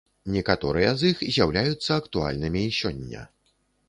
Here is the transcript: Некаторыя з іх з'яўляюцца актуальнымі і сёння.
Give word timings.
Некаторыя 0.35 0.93
з 1.01 1.09
іх 1.11 1.19
з'яўляюцца 1.35 1.91
актуальнымі 2.01 2.61
і 2.71 2.73
сёння. 2.79 3.21